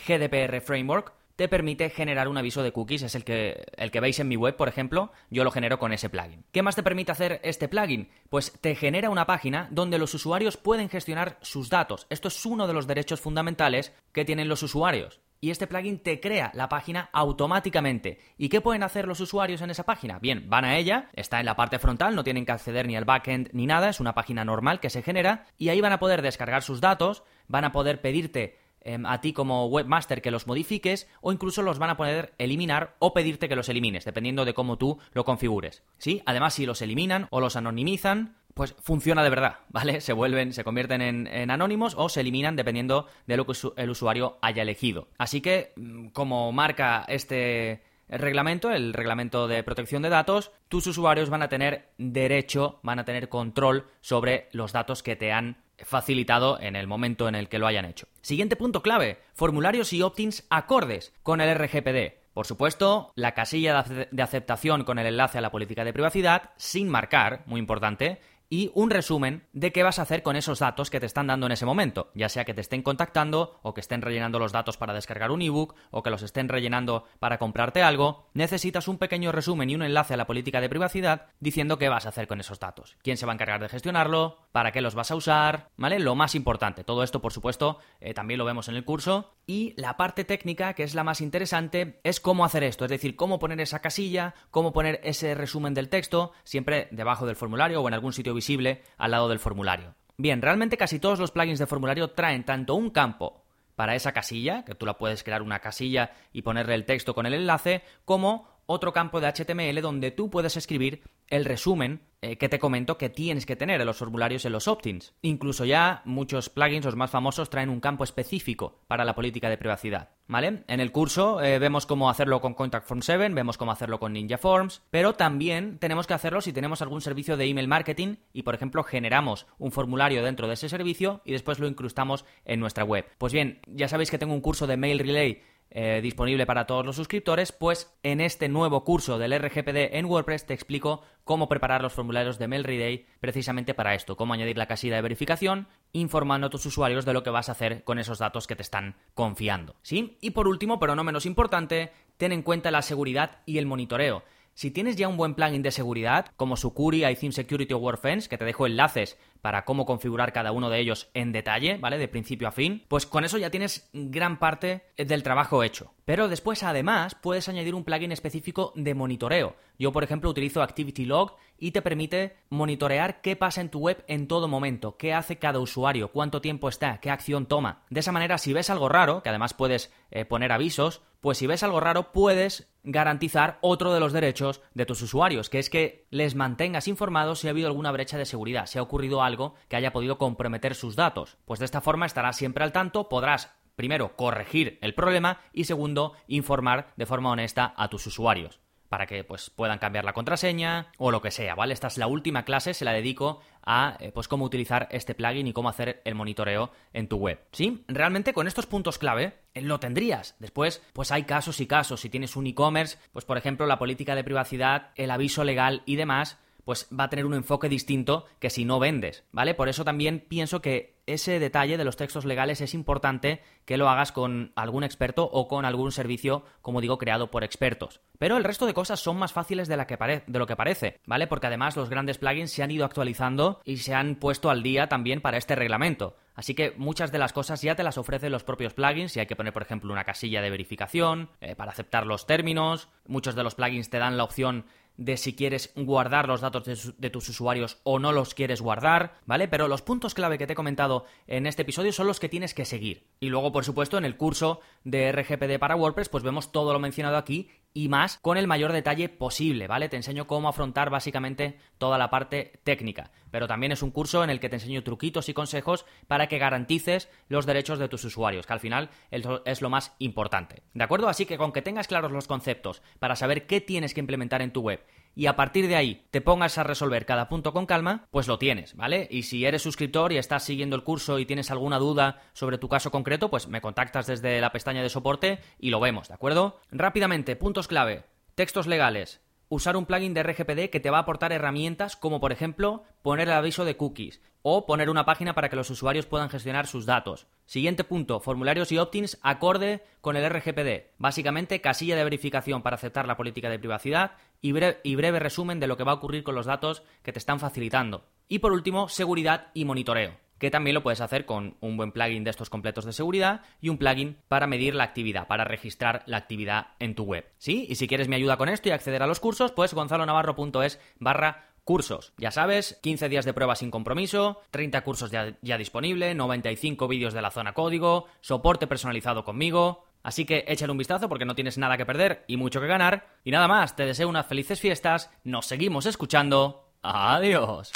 GDPR 0.05 0.59
Framework, 0.59 1.13
te 1.37 1.47
permite 1.47 1.89
generar 1.89 2.27
un 2.27 2.37
aviso 2.37 2.61
de 2.61 2.73
cookies, 2.73 3.03
es 3.03 3.15
el 3.15 3.23
que, 3.23 3.63
el 3.77 3.91
que 3.91 4.01
veis 4.01 4.19
en 4.19 4.27
mi 4.27 4.35
web, 4.35 4.57
por 4.57 4.67
ejemplo, 4.67 5.13
yo 5.29 5.45
lo 5.45 5.51
genero 5.51 5.79
con 5.79 5.93
ese 5.93 6.09
plugin. 6.09 6.43
¿Qué 6.51 6.61
más 6.61 6.75
te 6.75 6.83
permite 6.83 7.13
hacer 7.13 7.39
este 7.45 7.69
plugin? 7.69 8.09
Pues 8.29 8.51
te 8.59 8.75
genera 8.75 9.09
una 9.09 9.25
página 9.25 9.69
donde 9.71 9.99
los 9.99 10.13
usuarios 10.13 10.57
pueden 10.57 10.89
gestionar 10.89 11.37
sus 11.41 11.69
datos. 11.69 12.07
Esto 12.09 12.27
es 12.27 12.45
uno 12.45 12.67
de 12.67 12.73
los 12.73 12.87
derechos 12.87 13.21
fundamentales 13.21 13.93
que 14.11 14.25
tienen 14.25 14.49
los 14.49 14.63
usuarios 14.63 15.21
y 15.41 15.51
este 15.51 15.67
plugin 15.67 15.99
te 15.99 16.19
crea 16.19 16.51
la 16.53 16.69
página 16.69 17.09
automáticamente. 17.13 18.19
¿Y 18.37 18.49
qué 18.49 18.61
pueden 18.61 18.83
hacer 18.83 19.07
los 19.07 19.19
usuarios 19.19 19.61
en 19.61 19.69
esa 19.69 19.85
página? 19.85 20.19
Bien, 20.19 20.49
van 20.49 20.65
a 20.65 20.77
ella, 20.77 21.09
está 21.13 21.39
en 21.39 21.45
la 21.45 21.55
parte 21.55 21.79
frontal, 21.79 22.15
no 22.15 22.23
tienen 22.23 22.45
que 22.45 22.51
acceder 22.51 22.87
ni 22.87 22.95
al 22.95 23.05
backend 23.05 23.49
ni 23.53 23.65
nada, 23.65 23.89
es 23.89 23.99
una 23.99 24.13
página 24.13 24.43
normal 24.43 24.79
que 24.79 24.89
se 24.89 25.01
genera 25.01 25.45
y 25.57 25.69
ahí 25.69 25.81
van 25.81 25.93
a 25.93 25.99
poder 25.99 26.21
descargar 26.21 26.63
sus 26.63 26.81
datos, 26.81 27.23
van 27.47 27.65
a 27.65 27.71
poder 27.71 28.01
pedirte 28.01 28.59
a 29.05 29.21
ti 29.21 29.33
como 29.33 29.67
webmaster 29.67 30.21
que 30.21 30.31
los 30.31 30.47
modifiques 30.47 31.07
o 31.21 31.31
incluso 31.31 31.61
los 31.61 31.79
van 31.79 31.89
a 31.89 31.97
poder 31.97 32.33
eliminar 32.37 32.95
o 32.99 33.13
pedirte 33.13 33.49
que 33.49 33.55
los 33.55 33.69
elimines, 33.69 34.05
dependiendo 34.05 34.45
de 34.45 34.53
cómo 34.53 34.77
tú 34.77 34.99
lo 35.13 35.25
configures. 35.25 35.83
¿Sí? 35.97 36.21
Además, 36.25 36.53
si 36.53 36.65
los 36.65 36.81
eliminan 36.81 37.27
o 37.29 37.39
los 37.39 37.55
anonimizan, 37.55 38.35
pues 38.53 38.75
funciona 38.79 39.23
de 39.23 39.29
verdad, 39.29 39.59
¿vale? 39.69 40.01
Se 40.01 40.13
vuelven, 40.13 40.53
se 40.53 40.63
convierten 40.63 41.01
en, 41.01 41.27
en, 41.27 41.51
anónimos 41.51 41.95
o 41.97 42.09
se 42.09 42.21
eliminan 42.21 42.55
dependiendo 42.55 43.07
de 43.27 43.37
lo 43.37 43.45
que 43.45 43.53
el 43.77 43.89
usuario 43.89 44.37
haya 44.41 44.63
elegido. 44.63 45.07
Así 45.17 45.41
que, 45.41 45.73
mm, 45.75 46.07
como 46.09 46.51
marca 46.51 47.05
este 47.07 47.81
reglamento, 48.17 48.71
el 48.71 48.93
reglamento 48.93 49.47
de 49.47 49.63
protección 49.63 50.01
de 50.01 50.09
datos, 50.09 50.51
tus 50.67 50.87
usuarios 50.87 51.29
van 51.29 51.43
a 51.43 51.49
tener 51.49 51.89
derecho, 51.97 52.79
van 52.81 52.97
a 52.97 53.05
tener 53.05 53.29
control 53.29 53.85
sobre 54.01 54.49
los 54.51 54.73
datos 54.73 55.03
que 55.03 55.15
te 55.15 55.31
han 55.31 55.57
facilitado 55.77 56.59
en 56.59 56.75
el 56.75 56.87
momento 56.87 57.27
en 57.27 57.35
el 57.35 57.49
que 57.49 57.59
lo 57.59 57.67
hayan 57.67 57.85
hecho. 57.85 58.07
Siguiente 58.21 58.55
punto 58.55 58.81
clave, 58.81 59.19
formularios 59.33 59.93
y 59.93 60.01
opt-ins 60.01 60.45
acordes 60.49 61.13
con 61.23 61.41
el 61.41 61.55
RGPD. 61.55 62.19
Por 62.33 62.45
supuesto, 62.45 63.11
la 63.15 63.33
casilla 63.33 63.83
de 63.83 64.23
aceptación 64.23 64.83
con 64.83 64.99
el 64.99 65.07
enlace 65.07 65.37
a 65.37 65.41
la 65.41 65.51
política 65.51 65.83
de 65.83 65.93
privacidad, 65.93 66.51
sin 66.57 66.87
marcar, 66.87 67.43
muy 67.45 67.59
importante, 67.59 68.21
y 68.49 68.71
un 68.73 68.89
resumen 68.89 69.47
de 69.53 69.71
qué 69.71 69.83
vas 69.83 69.99
a 69.99 70.01
hacer 70.01 70.23
con 70.23 70.35
esos 70.35 70.59
datos 70.59 70.89
que 70.89 70.99
te 70.99 71.05
están 71.05 71.27
dando 71.27 71.45
en 71.45 71.51
ese 71.51 71.65
momento, 71.65 72.11
ya 72.15 72.29
sea 72.29 72.45
que 72.45 72.53
te 72.53 72.61
estén 72.61 72.81
contactando 72.81 73.59
o 73.61 73.73
que 73.73 73.81
estén 73.81 74.01
rellenando 74.01 74.39
los 74.39 74.51
datos 74.51 74.77
para 74.77 74.93
descargar 74.93 75.31
un 75.31 75.41
ebook 75.41 75.75
o 75.91 76.01
que 76.01 76.09
los 76.09 76.23
estén 76.23 76.49
rellenando 76.49 77.05
para 77.19 77.37
comprarte 77.37 77.83
algo, 77.83 78.29
necesitas 78.33 78.87
un 78.87 78.97
pequeño 78.97 79.31
resumen 79.31 79.69
y 79.69 79.75
un 79.75 79.83
enlace 79.83 80.15
a 80.15 80.17
la 80.17 80.27
política 80.27 80.61
de 80.61 80.69
privacidad 80.69 81.27
diciendo 81.39 81.77
qué 81.77 81.89
vas 81.89 82.05
a 82.05 82.09
hacer 82.09 82.27
con 82.27 82.39
esos 82.39 82.59
datos, 82.59 82.97
quién 83.03 83.17
se 83.17 83.25
va 83.25 83.33
a 83.33 83.35
encargar 83.35 83.61
de 83.61 83.69
gestionarlo, 83.69 84.39
para 84.51 84.71
qué 84.71 84.81
los 84.81 84.95
vas 84.95 85.11
a 85.11 85.15
usar, 85.15 85.69
¿vale? 85.77 85.99
Lo 85.99 86.15
más 86.15 86.33
importante, 86.33 86.83
todo 86.83 87.03
esto 87.03 87.21
por 87.21 87.33
supuesto 87.33 87.79
eh, 88.01 88.13
también 88.13 88.39
lo 88.39 88.45
vemos 88.45 88.67
en 88.67 88.75
el 88.75 88.85
curso. 88.85 89.35
Y 89.45 89.73
la 89.77 89.97
parte 89.97 90.25
técnica, 90.25 90.73
que 90.73 90.83
es 90.83 90.93
la 90.93 91.03
más 91.03 91.21
interesante, 91.21 91.99
es 92.03 92.19
cómo 92.19 92.45
hacer 92.45 92.63
esto, 92.63 92.85
es 92.85 92.91
decir, 92.91 93.15
cómo 93.15 93.39
poner 93.39 93.59
esa 93.61 93.79
casilla, 93.79 94.35
cómo 94.51 94.73
poner 94.73 94.99
ese 95.03 95.33
resumen 95.33 95.73
del 95.73 95.89
texto, 95.89 96.33
siempre 96.43 96.87
debajo 96.91 97.25
del 97.25 97.35
formulario 97.35 97.81
o 97.81 97.87
en 97.87 97.95
algún 97.95 98.13
sitio 98.13 98.33
visible 98.39 98.83
al 98.97 99.11
lado 99.11 99.27
del 99.27 99.39
formulario. 99.39 99.95
Bien, 100.17 100.41
realmente 100.41 100.77
casi 100.77 100.99
todos 100.99 101.19
los 101.19 101.31
plugins 101.31 101.59
de 101.59 101.67
formulario 101.67 102.11
traen 102.11 102.45
tanto 102.45 102.75
un 102.75 102.89
campo 102.89 103.43
para 103.75 103.95
esa 103.95 104.13
casilla, 104.13 104.63
que 104.63 104.75
tú 104.75 104.85
la 104.85 104.97
puedes 104.97 105.23
crear 105.23 105.41
una 105.41 105.59
casilla 105.59 106.11
y 106.33 106.41
ponerle 106.41 106.75
el 106.75 106.85
texto 106.85 107.13
con 107.13 107.25
el 107.25 107.33
enlace, 107.33 107.83
como 108.05 108.47
otro 108.71 108.93
campo 108.93 109.19
de 109.19 109.27
HTML 109.27 109.81
donde 109.81 110.11
tú 110.11 110.29
puedes 110.29 110.55
escribir 110.55 111.01
el 111.27 111.43
resumen 111.43 112.01
eh, 112.21 112.37
que 112.37 112.49
te 112.49 112.59
comento 112.59 112.97
que 112.99 113.09
tienes 113.09 113.47
que 113.47 113.55
tener 113.55 113.81
en 113.81 113.87
los 113.87 113.97
formularios 113.97 114.45
en 114.45 114.51
los 114.51 114.67
opt-ins. 114.67 115.13
Incluso 115.23 115.65
ya 115.65 116.03
muchos 116.05 116.49
plugins, 116.49 116.85
los 116.85 116.95
más 116.95 117.09
famosos, 117.09 117.49
traen 117.49 117.69
un 117.69 117.79
campo 117.79 118.03
específico 118.03 118.81
para 118.87 119.05
la 119.05 119.15
política 119.15 119.49
de 119.49 119.57
privacidad. 119.57 120.09
¿Vale? 120.27 120.63
En 120.67 120.79
el 120.79 120.91
curso 120.91 121.41
eh, 121.41 121.57
vemos 121.57 121.87
cómo 121.87 122.11
hacerlo 122.11 122.41
con 122.41 122.53
Contact 122.53 122.87
Form 122.87 123.01
7, 123.01 123.29
vemos 123.29 123.57
cómo 123.57 123.71
hacerlo 123.71 123.99
con 123.99 124.13
Ninja 124.13 124.37
Forms, 124.37 124.83
pero 124.91 125.13
también 125.13 125.79
tenemos 125.79 126.05
que 126.05 126.13
hacerlo 126.13 126.41
si 126.41 126.53
tenemos 126.53 126.83
algún 126.83 127.01
servicio 127.01 127.37
de 127.37 127.45
email 127.45 127.67
marketing 127.67 128.17
y, 128.33 128.43
por 128.43 128.53
ejemplo, 128.53 128.83
generamos 128.83 129.47
un 129.57 129.71
formulario 129.71 130.23
dentro 130.23 130.47
de 130.47 130.53
ese 130.53 130.69
servicio 130.69 131.21
y 131.25 131.31
después 131.31 131.57
lo 131.57 131.67
incrustamos 131.67 132.25
en 132.45 132.59
nuestra 132.59 132.83
web. 132.83 133.07
Pues 133.17 133.33
bien, 133.33 133.61
ya 133.65 133.87
sabéis 133.87 134.11
que 134.11 134.19
tengo 134.19 134.35
un 134.35 134.41
curso 134.41 134.67
de 134.67 134.77
Mail 134.77 134.99
Relay 134.99 135.41
eh, 135.71 135.99
disponible 136.01 136.45
para 136.45 136.65
todos 136.65 136.85
los 136.85 136.95
suscriptores, 136.95 137.51
pues 137.51 137.95
en 138.01 138.21
este 138.21 138.49
nuevo 138.49 138.83
curso 138.83 139.19
del 139.19 139.37
RGPD 139.37 139.95
en 139.97 140.05
WordPress 140.05 140.47
te 140.47 140.53
explico 140.55 141.03
cómo 141.23 141.47
preparar 141.47 141.83
los 141.83 141.93
formularios 141.93 142.39
de 142.39 142.47
Mail 142.47 142.63
Relay 142.63 143.05
precisamente 143.19 143.75
para 143.75 143.93
esto, 143.93 144.17
cómo 144.17 144.33
añadir 144.33 144.57
la 144.57 144.65
casilla 144.65 144.95
de 144.95 145.03
verificación, 145.03 145.67
informando 145.93 146.47
a 146.47 146.49
tus 146.49 146.65
usuarios 146.65 147.05
de 147.05 147.13
lo 147.13 147.21
que 147.21 147.29
vas 147.29 147.49
a 147.49 147.51
hacer 147.51 147.83
con 147.83 147.99
esos 147.99 148.17
datos 148.17 148.47
que 148.47 148.55
te 148.55 148.63
están 148.63 148.95
confiando. 149.13 149.75
¿Sí? 149.83 150.17
Y 150.21 150.31
por 150.31 150.47
último, 150.47 150.79
pero 150.79 150.95
no 150.95 151.03
menos 151.03 151.27
importante, 151.27 151.91
ten 152.17 152.31
en 152.31 152.41
cuenta 152.41 152.71
la 152.71 152.81
seguridad 152.81 153.41
y 153.45 153.59
el 153.59 153.67
monitoreo. 153.67 154.23
Si 154.59 154.71
tienes 154.71 154.97
ya 154.97 155.07
un 155.07 155.15
buen 155.15 155.35
plugin 155.35 155.61
de 155.61 155.71
seguridad, 155.71 156.33
como 156.35 156.57
Sucuri, 156.57 157.05
iTheme 157.05 157.31
Security 157.31 157.73
o 157.73 157.77
WordFence, 157.77 158.27
que 158.27 158.37
te 158.37 158.43
dejo 158.43 158.67
enlaces 158.67 159.17
para 159.39 159.63
cómo 159.63 159.85
configurar 159.85 160.33
cada 160.33 160.51
uno 160.51 160.69
de 160.69 160.81
ellos 160.81 161.09
en 161.13 161.31
detalle, 161.31 161.77
¿vale? 161.77 161.97
De 161.97 162.09
principio 162.09 162.45
a 162.45 162.51
fin, 162.51 162.83
pues 162.89 163.05
con 163.05 163.23
eso 163.23 163.37
ya 163.37 163.51
tienes 163.51 163.89
gran 163.93 164.37
parte 164.37 164.83
del 164.97 165.23
trabajo 165.23 165.63
hecho. 165.63 165.93
Pero 166.03 166.27
después, 166.27 166.63
además, 166.63 167.15
puedes 167.15 167.47
añadir 167.47 167.73
un 167.73 167.85
plugin 167.85 168.11
específico 168.11 168.73
de 168.75 168.93
monitoreo. 168.93 169.55
Yo, 169.77 169.93
por 169.93 170.03
ejemplo, 170.03 170.29
utilizo 170.29 170.61
Activity 170.61 171.05
Log 171.05 171.37
y 171.57 171.71
te 171.71 171.81
permite 171.81 172.35
monitorear 172.49 173.21
qué 173.21 173.37
pasa 173.37 173.61
en 173.61 173.69
tu 173.69 173.79
web 173.79 174.03
en 174.09 174.27
todo 174.27 174.49
momento, 174.49 174.97
qué 174.97 175.13
hace 175.13 175.37
cada 175.37 175.59
usuario, 175.59 176.11
cuánto 176.11 176.41
tiempo 176.41 176.67
está, 176.67 176.99
qué 176.99 177.09
acción 177.09 177.45
toma. 177.45 177.83
De 177.89 178.01
esa 178.01 178.11
manera, 178.11 178.37
si 178.37 178.51
ves 178.51 178.69
algo 178.69 178.89
raro, 178.89 179.23
que 179.23 179.29
además 179.29 179.53
puedes 179.53 179.93
eh, 180.11 180.25
poner 180.25 180.51
avisos, 180.51 181.01
pues 181.21 181.37
si 181.37 181.47
ves 181.47 181.63
algo 181.63 181.79
raro, 181.79 182.11
puedes 182.11 182.69
garantizar 182.83 183.57
otro 183.61 183.93
de 183.93 183.99
los 183.99 184.13
derechos 184.13 184.61
de 184.73 184.85
tus 184.85 185.01
usuarios, 185.01 185.49
que 185.49 185.59
es 185.59 185.69
que 185.69 186.07
les 186.09 186.35
mantengas 186.35 186.87
informados 186.87 187.39
si 187.39 187.47
ha 187.47 187.51
habido 187.51 187.67
alguna 187.67 187.91
brecha 187.91 188.17
de 188.17 188.25
seguridad, 188.25 188.65
si 188.65 188.79
ha 188.79 188.81
ocurrido 188.81 189.21
algo 189.21 189.55
que 189.67 189.75
haya 189.75 189.91
podido 189.91 190.17
comprometer 190.17 190.75
sus 190.75 190.95
datos. 190.95 191.37
Pues 191.45 191.59
de 191.59 191.65
esta 191.65 191.81
forma 191.81 192.05
estarás 192.05 192.37
siempre 192.37 192.63
al 192.63 192.71
tanto, 192.71 193.09
podrás 193.09 193.51
primero 193.75 194.15
corregir 194.15 194.77
el 194.81 194.93
problema 194.93 195.41
y 195.53 195.65
segundo 195.65 196.13
informar 196.27 196.93
de 196.95 197.05
forma 197.05 197.31
honesta 197.31 197.73
a 197.77 197.89
tus 197.89 198.07
usuarios 198.07 198.59
para 198.89 199.05
que 199.05 199.23
pues 199.23 199.49
puedan 199.49 199.79
cambiar 199.79 200.03
la 200.03 200.13
contraseña 200.13 200.87
o 200.97 201.11
lo 201.11 201.21
que 201.21 201.31
sea, 201.31 201.55
¿vale? 201.55 201.73
Esta 201.73 201.87
es 201.87 201.97
la 201.97 202.07
última 202.07 202.43
clase, 202.43 202.73
se 202.73 202.85
la 202.85 202.91
dedico 202.91 203.41
a 203.63 203.97
eh, 203.99 204.11
pues 204.11 204.27
cómo 204.27 204.45
utilizar 204.45 204.87
este 204.91 205.15
plugin 205.15 205.47
y 205.47 205.53
cómo 205.53 205.69
hacer 205.69 206.01
el 206.03 206.15
monitoreo 206.15 206.71
en 206.91 207.07
tu 207.07 207.17
web. 207.17 207.39
¿Sí? 207.51 207.83
Realmente 207.87 208.33
con 208.33 208.47
estos 208.47 208.65
puntos 208.65 208.97
clave 208.97 209.33
eh, 209.53 209.61
lo 209.61 209.79
tendrías. 209.79 210.35
Después, 210.39 210.81
pues 210.93 211.11
hay 211.11 211.23
casos 211.23 211.59
y 211.59 211.67
casos. 211.67 212.01
Si 212.01 212.09
tienes 212.09 212.35
un 212.35 212.47
e-commerce, 212.47 212.97
pues 213.13 213.25
por 213.25 213.37
ejemplo 213.37 213.67
la 213.67 213.79
política 213.79 214.15
de 214.15 214.23
privacidad, 214.23 214.89
el 214.95 215.11
aviso 215.11 215.43
legal 215.43 215.83
y 215.85 215.95
demás, 215.95 216.39
pues 216.69 216.87
va 216.93 217.05
a 217.05 217.09
tener 217.09 217.25
un 217.25 217.33
enfoque 217.33 217.67
distinto 217.67 218.27
que 218.37 218.51
si 218.51 218.63
no 218.63 218.77
vendes, 218.77 219.23
¿vale? 219.31 219.55
Por 219.55 219.69
eso 219.69 219.83
también 219.83 220.23
pienso 220.29 220.61
que 220.61 220.99
ese 221.07 221.39
detalle 221.39 221.79
de 221.79 221.83
los 221.83 221.97
textos 221.97 222.25
legales 222.25 222.61
es 222.61 222.75
importante 222.75 223.41
que 223.65 223.75
lo 223.75 223.89
hagas 223.89 224.11
con 224.11 224.51
algún 224.55 224.83
experto 224.83 225.23
o 225.23 225.47
con 225.47 225.65
algún 225.65 225.91
servicio, 225.91 226.43
como 226.61 226.79
digo, 226.79 226.99
creado 226.99 227.31
por 227.31 227.43
expertos. 227.43 228.01
Pero 228.19 228.37
el 228.37 228.43
resto 228.43 228.67
de 228.67 228.75
cosas 228.75 228.99
son 228.99 229.17
más 229.17 229.33
fáciles 229.33 229.67
de, 229.67 229.77
lo 229.77 230.45
que 230.45 230.55
parece, 230.55 230.99
¿vale? 231.07 231.25
Porque 231.25 231.47
además 231.47 231.75
los 231.75 231.89
grandes 231.89 232.19
plugins 232.19 232.51
se 232.51 232.61
han 232.61 232.69
ido 232.69 232.85
actualizando 232.85 233.61
y 233.63 233.77
se 233.77 233.95
han 233.95 234.17
puesto 234.17 234.51
al 234.51 234.61
día 234.61 234.87
también 234.87 235.21
para 235.21 235.37
este 235.37 235.55
reglamento. 235.55 236.17
Así 236.35 236.53
que 236.53 236.73
muchas 236.77 237.11
de 237.11 237.17
las 237.17 237.33
cosas 237.33 237.63
ya 237.63 237.75
te 237.75 237.83
las 237.83 237.97
ofrecen 237.97 238.31
los 238.31 238.43
propios 238.43 238.75
plugins, 238.75 239.13
si 239.13 239.19
hay 239.19 239.25
que 239.25 239.35
poner, 239.35 239.53
por 239.53 239.63
ejemplo, 239.63 239.91
una 239.91 240.05
casilla 240.05 240.43
de 240.43 240.51
verificación 240.51 241.31
eh, 241.41 241.55
para 241.55 241.71
aceptar 241.71 242.05
los 242.05 242.27
términos. 242.27 242.89
Muchos 243.07 243.33
de 243.33 243.43
los 243.43 243.55
plugins 243.55 243.89
te 243.89 243.97
dan 243.97 244.17
la 244.17 244.23
opción 244.23 244.65
de 244.99 245.15
si 245.15 245.33
quieres 245.33 245.71
guardar 245.77 246.27
los 246.27 246.41
datos 246.41 246.93
de, 246.97 247.09
tus 247.09 247.29
usuarios 247.29 247.79
o 247.83 247.99
no 247.99 248.11
los 248.11 248.33
quieres 248.33 248.61
guardar, 248.61 249.13
¿vale? 249.25 249.47
Pero 249.47 249.69
los 249.69 249.81
puntos 249.81 250.13
clave 250.13 250.37
que 250.37 250.45
te 250.45 250.53
he 250.53 250.57
comentado 250.57 251.05
en 251.25 251.47
este 251.47 251.61
episodio 251.61 251.93
son 251.93 252.05
los 252.05 252.19
que 252.19 252.27
tienes 252.27 252.53
que 252.53 252.65
seguir. 252.65 253.07
Y 253.21 253.29
luego, 253.29 253.53
por 253.53 253.63
supuesto, 253.63 253.97
en 253.97 254.03
el 254.03 254.17
curso 254.17 254.59
de 254.83 255.11
RGPD 255.13 255.57
para 255.57 255.77
WordPress, 255.77 256.09
pues 256.09 256.23
vemos 256.23 256.51
todo 256.51 256.73
lo 256.73 256.79
mencionado 256.79 257.15
aquí 257.15 257.49
y 257.73 257.87
más 257.87 258.17
con 258.21 258.37
el 258.37 258.47
mayor 258.47 258.71
detalle 258.71 259.09
posible, 259.09 259.67
¿vale? 259.67 259.89
Te 259.89 259.95
enseño 259.95 260.27
cómo 260.27 260.49
afrontar 260.49 260.89
básicamente 260.89 261.59
toda 261.77 261.97
la 261.97 262.09
parte 262.09 262.59
técnica, 262.63 263.11
pero 263.31 263.47
también 263.47 263.71
es 263.71 263.83
un 263.83 263.91
curso 263.91 264.23
en 264.23 264.29
el 264.29 264.39
que 264.39 264.49
te 264.49 264.55
enseño 264.55 264.83
truquitos 264.83 265.29
y 265.29 265.33
consejos 265.33 265.85
para 266.07 266.27
que 266.27 266.39
garantices 266.39 267.09
los 267.27 267.45
derechos 267.45 267.79
de 267.79 267.87
tus 267.87 268.03
usuarios, 268.05 268.45
que 268.45 268.53
al 268.53 268.59
final 268.59 268.89
es 269.11 269.61
lo 269.61 269.69
más 269.69 269.95
importante. 269.99 270.63
¿De 270.73 270.83
acuerdo? 270.83 271.09
Así 271.09 271.25
que 271.25 271.37
con 271.37 271.51
que 271.51 271.61
tengas 271.61 271.87
claros 271.87 272.11
los 272.11 272.27
conceptos 272.27 272.81
para 272.99 273.15
saber 273.15 273.45
qué 273.45 273.61
tienes 273.61 273.93
que 273.93 273.99
implementar 273.99 274.41
en 274.41 274.51
tu 274.51 274.61
web 274.61 274.85
y 275.15 275.25
a 275.25 275.35
partir 275.35 275.67
de 275.67 275.75
ahí 275.75 276.05
te 276.11 276.21
pongas 276.21 276.57
a 276.57 276.63
resolver 276.63 277.05
cada 277.05 277.29
punto 277.29 277.53
con 277.53 277.65
calma, 277.65 278.07
pues 278.11 278.27
lo 278.27 278.37
tienes, 278.37 278.75
¿vale? 278.75 279.07
Y 279.11 279.23
si 279.23 279.45
eres 279.45 279.61
suscriptor 279.61 280.11
y 280.11 280.17
estás 280.17 280.43
siguiendo 280.43 280.75
el 280.75 280.83
curso 280.83 281.19
y 281.19 281.25
tienes 281.25 281.51
alguna 281.51 281.77
duda 281.77 282.21
sobre 282.33 282.57
tu 282.57 282.69
caso 282.69 282.91
concreto, 282.91 283.29
pues 283.29 283.47
me 283.47 283.61
contactas 283.61 284.07
desde 284.07 284.41
la 284.41 284.51
pestaña 284.51 284.81
de 284.81 284.89
soporte 284.89 285.39
y 285.59 285.69
lo 285.69 285.79
vemos, 285.79 286.07
¿de 286.07 286.13
acuerdo? 286.13 286.59
Rápidamente, 286.71 287.35
puntos 287.35 287.67
clave, 287.67 288.03
textos 288.35 288.67
legales, 288.67 289.21
usar 289.49 289.75
un 289.75 289.85
plugin 289.85 290.13
de 290.13 290.23
RGPD 290.23 290.69
que 290.69 290.79
te 290.79 290.89
va 290.89 290.97
a 290.97 291.01
aportar 291.01 291.33
herramientas 291.33 291.95
como 291.95 292.19
por 292.19 292.31
ejemplo 292.31 292.83
poner 293.01 293.27
el 293.27 293.33
aviso 293.33 293.65
de 293.65 293.75
cookies, 293.75 294.21
o 294.41 294.65
poner 294.65 294.89
una 294.89 295.05
página 295.05 295.33
para 295.33 295.49
que 295.49 295.55
los 295.55 295.69
usuarios 295.69 296.05
puedan 296.05 296.29
gestionar 296.29 296.67
sus 296.67 296.85
datos. 296.85 297.27
Siguiente 297.45 297.83
punto, 297.83 298.19
formularios 298.19 298.71
y 298.71 298.77
opt-ins 298.77 299.17
acorde 299.21 299.83
con 300.01 300.15
el 300.15 300.29
RGPD. 300.29 300.91
Básicamente, 300.97 301.61
casilla 301.61 301.95
de 301.95 302.03
verificación 302.03 302.61
para 302.61 302.75
aceptar 302.75 303.07
la 303.07 303.17
política 303.17 303.49
de 303.49 303.59
privacidad 303.59 304.11
y, 304.39 304.53
y, 304.83 304.95
breve 304.95 305.19
resumen 305.19 305.59
de 305.59 305.67
lo 305.67 305.75
que 305.75 305.83
va 305.83 305.91
a 305.91 305.95
ocurrir 305.95 306.23
con 306.23 306.35
los 306.35 306.45
datos 306.45 306.83
que 307.03 307.11
te 307.11 307.19
están 307.19 307.39
facilitando. 307.39 308.05
Y 308.27 308.39
por 308.39 308.53
último, 308.53 308.87
seguridad 308.87 309.47
y 309.53 309.65
monitoreo 309.65 310.28
que 310.39 310.49
también 310.49 310.73
lo 310.73 310.83
puedes 310.83 311.01
hacer 311.01 311.25
con 311.25 311.57
un 311.59 311.77
buen 311.77 311.91
plugin 311.91 312.23
de 312.23 312.31
estos 312.31 312.49
completos 312.49 312.85
de 312.85 312.93
seguridad 312.93 313.41
y 313.61 313.69
un 313.69 313.77
plugin 313.77 314.17
para 314.27 314.47
medir 314.47 314.73
la 314.73 314.85
actividad, 314.85 315.27
para 315.27 315.43
registrar 315.43 316.03
la 316.05 316.17
actividad 316.17 316.67
en 316.79 316.95
tu 316.95 317.03
web. 317.03 317.25
¿Sí? 317.37 317.67
Y 317.69 317.75
si 317.75 317.87
quieres 317.87 318.07
mi 318.07 318.15
ayuda 318.15 318.37
con 318.37 318.49
esto 318.49 318.69
y 318.69 318.71
acceder 318.71 319.03
a 319.03 319.07
los 319.07 319.19
cursos, 319.19 319.51
pues 319.51 319.73
gonzalonavarro.es 319.73 320.79
barra 320.99 321.49
cursos. 321.63 322.13
Ya 322.17 322.31
sabes, 322.31 322.79
15 322.81 323.09
días 323.09 323.25
de 323.25 323.33
prueba 323.33 323.55
sin 323.55 323.69
compromiso, 323.69 324.41
30 324.49 324.81
cursos 324.81 325.11
ya, 325.11 325.37
ya 325.43 325.55
disponibles, 325.57 326.15
95 326.15 326.87
vídeos 326.87 327.13
de 327.13 327.21
la 327.21 327.29
zona 327.29 327.53
código, 327.53 328.07
soporte 328.21 328.65
personalizado 328.65 329.23
conmigo. 329.23 329.85
Así 330.01 330.25
que 330.25 330.45
échale 330.47 330.71
un 330.71 330.77
vistazo 330.77 331.09
porque 331.09 331.25
no 331.25 331.35
tienes 331.35 331.57
nada 331.57 331.77
que 331.77 331.85
perder 331.85 332.23
y 332.27 332.37
mucho 332.37 332.61
que 332.61 332.67
ganar. 332.67 333.09
Y 333.23 333.31
nada 333.31 333.47
más, 333.47 333.75
te 333.75 333.85
deseo 333.85 334.09
unas 334.09 334.25
felices 334.25 334.59
fiestas, 334.59 335.11
nos 335.23 335.45
seguimos 335.45 335.85
escuchando. 335.85 336.71
Adiós. 336.81 337.71